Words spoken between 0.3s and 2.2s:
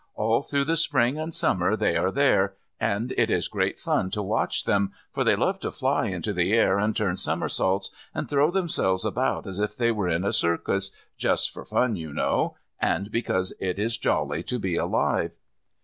through the spring and summer they are